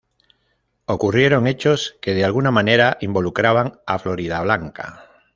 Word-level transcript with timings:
Ocurrieron 0.87 1.45
hechos 1.45 1.95
que 2.01 2.15
de 2.15 2.25
alguna 2.25 2.49
manera 2.49 2.97
involucraban 3.01 3.81
a 3.85 3.99
Floridablanca. 3.99 5.05